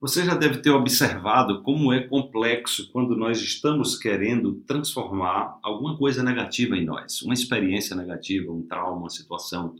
[0.00, 6.22] Você já deve ter observado como é complexo quando nós estamos querendo transformar alguma coisa
[6.22, 9.74] negativa em nós, uma experiência negativa, um trauma, uma situação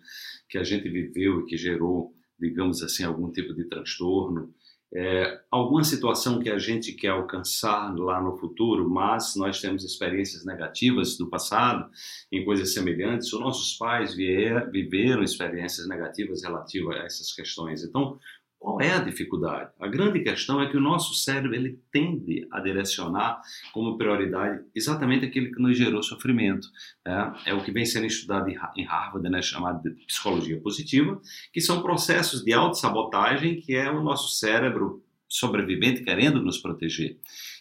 [0.49, 4.55] que a gente viveu e que gerou, digamos assim, algum tipo de transtorno,
[4.97, 10.45] é, alguma situação que a gente quer alcançar lá no futuro, mas nós temos experiências
[10.45, 11.91] negativas do passado
[12.31, 17.83] em coisas semelhantes, ou nossos pais viveram experiências negativas relativas a essas questões.
[17.83, 18.21] Então,
[18.65, 19.71] qual é a dificuldade?
[19.79, 23.43] A grande questão é que o nosso cérebro ele tende a direcionar
[23.75, 26.67] como prioridade exatamente aquilo que nos gerou sofrimento.
[27.07, 31.21] É, é o que vem sendo estudado em Harvard, né, chamado de psicologia positiva,
[31.53, 37.19] que são processos de autossabotagem que é o nosso cérebro sobrevivente querendo nos proteger.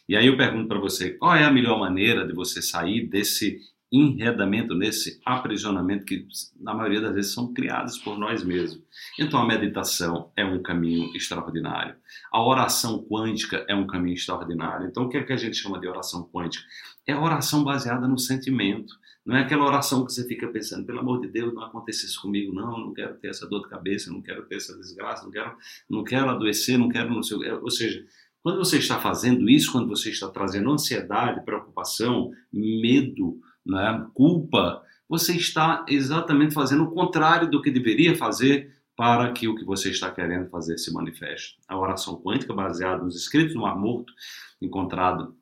[0.08, 3.60] E aí eu pergunto para você, qual é a melhor maneira de você sair desse
[3.94, 6.26] enredamento, nesse aprisionamento que
[6.60, 8.84] na maioria das vezes são criados por nós mesmos.
[9.20, 11.96] Então a meditação é um caminho extraordinário.
[12.32, 14.88] A oração quântica é um caminho extraordinário.
[14.88, 16.66] Então o que é que a gente chama de oração quântica?
[17.06, 18.96] É oração baseada no sentimento.
[19.24, 22.22] Não é aquela oração que você fica pensando, pelo amor de Deus, não aconteça isso
[22.22, 25.32] comigo, não, não quero ter essa dor de cabeça, não quero ter essa desgraça, não
[25.32, 25.56] quero,
[25.90, 28.06] não quero adoecer, não quero não sei, ou seja,
[28.42, 35.34] quando você está fazendo isso, quando você está trazendo ansiedade, preocupação, medo, né, culpa, você
[35.34, 40.12] está exatamente fazendo o contrário do que deveria fazer para que o que você está
[40.12, 41.58] querendo fazer se manifeste.
[41.68, 44.14] A oração quântica, baseada nos escritos do Mar Morto,
[44.62, 45.36] encontrado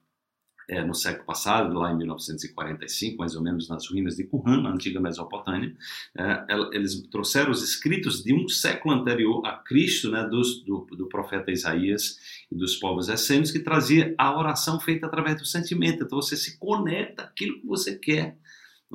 [0.70, 4.72] é, no século passado, lá em 1945, mais ou menos nas ruínas de Qumran, na
[4.72, 5.76] antiga Mesopotâmia,
[6.18, 11.08] é, eles trouxeram os escritos de um século anterior a Cristo, né, dos, do, do,
[11.08, 12.18] profeta Isaías
[12.52, 16.04] e dos povos essênios, que trazia a oração feita através do sentimento.
[16.04, 18.38] Então você se conecta àquilo que você quer.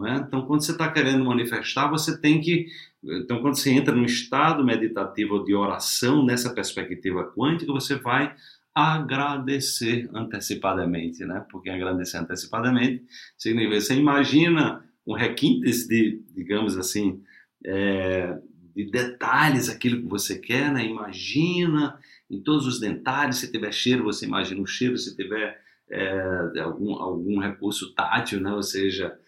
[0.05, 0.17] É?
[0.17, 2.67] Então, quando você está querendo manifestar, você tem que.
[3.03, 8.34] Então, quando você entra num estado meditativo de oração, nessa perspectiva quântica, você vai
[8.77, 11.47] agradecer antecipadamente, né?
[11.51, 13.07] Porque agradecer antecipadamente
[13.39, 17.23] significa você imagina um requintes de, digamos assim,
[17.65, 18.39] é,
[18.75, 20.84] de detalhes aquilo que você quer, né?
[20.84, 21.99] Imagina
[22.31, 25.59] em todos os detalhes, se tiver cheiro, você imagina o cheiro, se tiver
[25.89, 28.53] é, algum, algum recurso tátil, né?
[28.53, 29.19] Ou seja,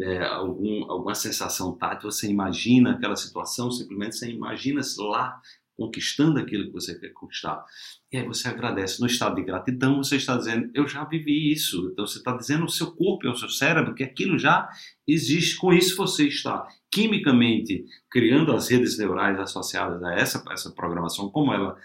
[0.00, 5.40] é, algum, alguma sensação tátil, você imagina aquela situação, simplesmente você imagina lá
[5.76, 7.64] conquistando aquilo que você quer conquistar.
[8.10, 9.00] E aí você agradece.
[9.00, 11.90] No estado de gratidão, você está dizendo, eu já vivi isso.
[11.92, 14.68] Então você está dizendo ao seu corpo e ao seu cérebro que aquilo já
[15.06, 15.56] existe.
[15.56, 21.52] Com isso você está quimicamente criando as redes neurais associadas a essa, essa programação, como
[21.52, 21.76] ela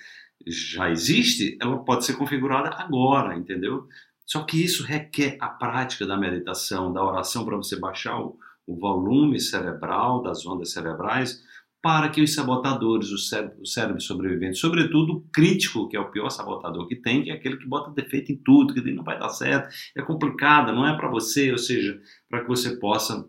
[0.48, 3.88] já existe, ela pode ser configurada agora, entendeu?
[4.26, 8.80] Só que isso requer a prática da meditação, da oração para você baixar o, o
[8.80, 11.44] volume cerebral, das ondas cerebrais,
[11.82, 16.12] para que os sabotadores, o cérebro, o cérebro sobrevivente, sobretudo o crítico, que é o
[16.12, 19.18] pior sabotador que tem, que é aquele que bota defeito em tudo, que não vai
[19.18, 22.00] dar certo, é complicado, não é para você, ou seja,
[22.30, 23.28] para que você possa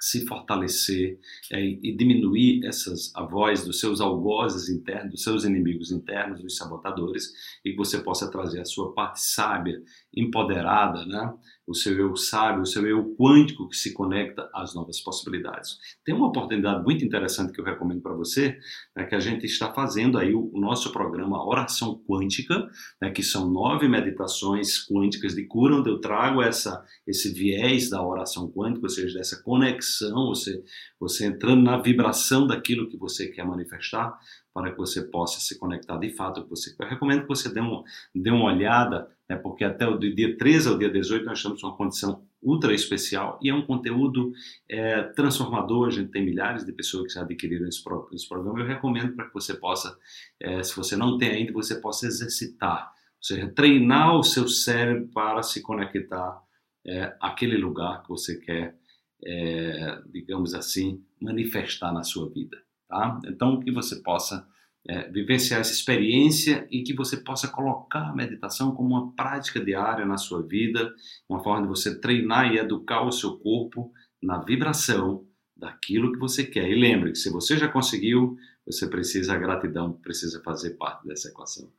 [0.00, 1.18] se fortalecer
[1.52, 6.56] é, e diminuir essas a voz dos seus algozes internos, dos seus inimigos internos, dos
[6.56, 7.32] sabotadores,
[7.64, 9.82] e que você possa trazer a sua parte sábia,
[10.14, 11.32] empoderada, né?
[11.68, 15.76] o seu eu sábio, o seu eu quântico que se conecta às novas possibilidades.
[16.02, 18.58] Tem uma oportunidade muito interessante que eu recomendo para você,
[18.96, 22.68] né, que a gente está fazendo aí o, nosso programa Oração Quântica,
[23.00, 28.02] né, que são nove meditações quânticas de cura, onde eu trago essa, esse viés da
[28.02, 29.42] oração quântica, ou seja, dessa
[29.88, 30.62] conexão, você,
[31.00, 34.18] você entrando na vibração daquilo que você quer manifestar,
[34.52, 36.74] para que você possa se conectar de fato com você.
[36.78, 37.82] Eu recomendo que você dê, um,
[38.14, 41.76] dê uma olhada, né, porque até o dia 13 ao dia 18 nós estamos numa
[41.76, 44.32] condição ultra especial e é um conteúdo
[44.68, 45.88] é, transformador.
[45.88, 47.82] A gente tem milhares de pessoas que já adquiriram esse,
[48.12, 48.60] esse programa.
[48.60, 49.96] Eu recomendo para que você possa,
[50.40, 55.08] é, se você não tem ainda, você possa exercitar, ou seja, treinar o seu cérebro
[55.08, 56.40] para se conectar
[56.86, 58.74] é, àquele lugar que você quer,
[59.24, 62.56] é, digamos assim, manifestar na sua vida.
[62.88, 63.20] Tá?
[63.26, 64.46] Então, que você possa
[64.86, 70.06] é, vivenciar essa experiência e que você possa colocar a meditação como uma prática diária
[70.06, 70.94] na sua vida,
[71.28, 75.26] uma forma de você treinar e educar o seu corpo na vibração
[75.56, 76.70] daquilo que você quer.
[76.70, 81.28] E lembre que se você já conseguiu, você precisa, a gratidão precisa fazer parte dessa
[81.28, 81.70] equação.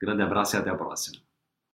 [0.00, 1.18] Grande abraço e até a próxima.